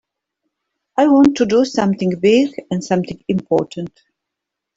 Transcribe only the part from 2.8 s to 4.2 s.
something important.